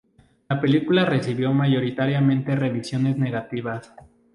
[0.49, 3.93] La película recibió mayoritariamente revisiones negativas.